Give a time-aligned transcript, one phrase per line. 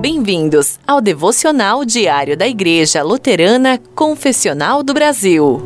[0.00, 5.62] Bem-vindos ao devocional diário da Igreja Luterana Confessional do Brasil.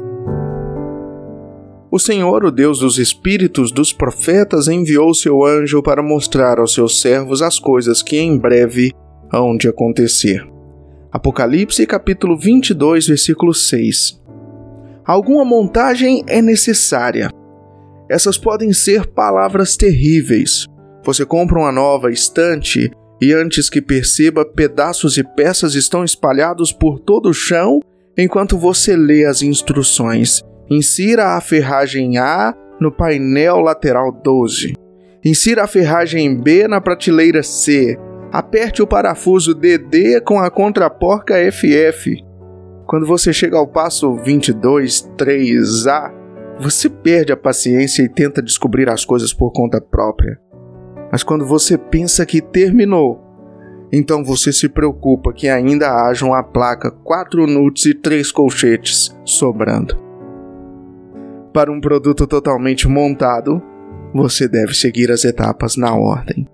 [1.91, 7.01] O Senhor, o Deus dos Espíritos dos profetas, enviou seu anjo para mostrar aos seus
[7.01, 8.93] servos as coisas que em breve
[9.33, 10.47] hão de acontecer.
[11.11, 14.23] Apocalipse capítulo 22, versículo 6.
[15.05, 17.31] Alguma montagem é necessária.
[18.11, 20.67] Essas podem ser palavras terríveis.
[21.05, 22.91] Você compra uma nova estante
[23.21, 27.81] e antes que perceba, pedaços e peças estão espalhados por todo o chão
[28.17, 30.41] enquanto você lê as instruções.
[30.71, 34.75] Insira a ferragem A no painel lateral 12.
[35.25, 37.99] Insira a ferragem B na prateleira C.
[38.31, 42.23] Aperte o parafuso DD com a contraporca FF.
[42.87, 46.13] Quando você chega ao passo 22, 3A,
[46.61, 50.39] você perde a paciência e tenta descobrir as coisas por conta própria.
[51.11, 53.21] Mas quando você pensa que terminou,
[53.93, 59.97] então você se preocupa que ainda haja uma placa 4 nuts e 3 colchetes sobrando.
[61.53, 63.63] Para um produto totalmente montado,
[64.15, 66.47] você deve seguir as etapas na ordem.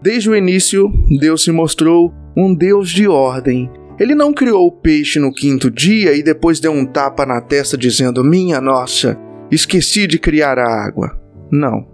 [0.00, 3.68] Desde o início, Deus se mostrou um Deus de ordem.
[3.98, 7.76] Ele não criou o peixe no quinto dia e depois deu um tapa na testa
[7.76, 9.18] dizendo: Minha nossa,
[9.50, 11.18] esqueci de criar a água.
[11.50, 11.87] Não.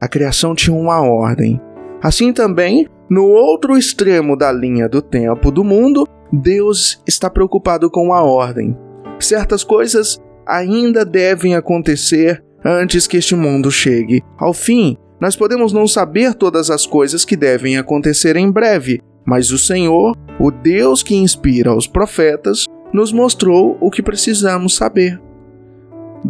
[0.00, 1.60] A criação tinha uma ordem.
[2.02, 8.12] Assim também, no outro extremo da linha do tempo do mundo, Deus está preocupado com
[8.14, 8.76] a ordem.
[9.18, 15.86] Certas coisas ainda devem acontecer antes que este mundo chegue ao fim, nós podemos não
[15.86, 21.14] saber todas as coisas que devem acontecer em breve, mas o Senhor, o Deus que
[21.14, 25.20] inspira os profetas, nos mostrou o que precisamos saber.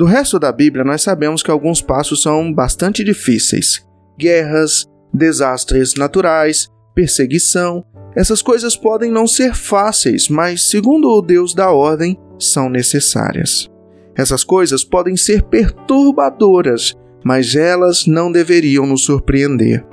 [0.01, 3.87] Do resto da Bíblia, nós sabemos que alguns passos são bastante difíceis:
[4.19, 7.85] guerras, desastres naturais, perseguição.
[8.17, 13.69] Essas coisas podem não ser fáceis, mas, segundo o Deus da ordem, são necessárias.
[14.17, 19.85] Essas coisas podem ser perturbadoras, mas elas não deveriam nos surpreender.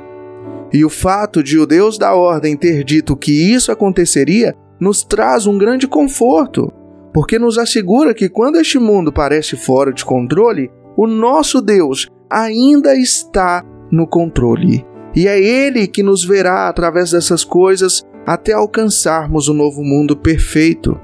[0.71, 5.45] E o fato de o Deus da ordem ter dito que isso aconteceria nos traz
[5.45, 6.71] um grande conforto,
[7.17, 12.95] porque nos assegura que quando este mundo parece fora de controle, o nosso Deus ainda
[12.95, 14.85] está no controle.
[15.15, 20.95] E é Ele que nos verá através dessas coisas até alcançarmos o novo mundo perfeito.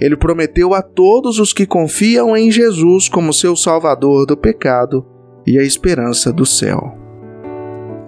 [0.00, 5.04] Ele prometeu a todos os que confiam em Jesus como seu Salvador do pecado
[5.46, 6.96] e a esperança do céu.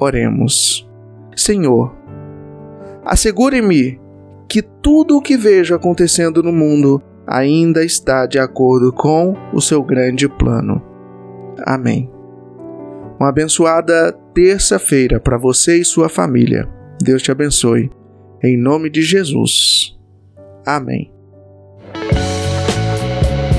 [0.01, 0.89] Oremos.
[1.37, 1.95] Senhor,
[3.05, 4.01] assegure-me
[4.49, 9.83] que tudo o que vejo acontecendo no mundo ainda está de acordo com o seu
[9.83, 10.83] grande plano.
[11.65, 12.11] Amém.
[13.19, 16.69] Uma abençoada terça-feira para você e sua família.
[17.03, 17.91] Deus te abençoe.
[18.43, 19.97] Em nome de Jesus.
[20.67, 21.11] Amém.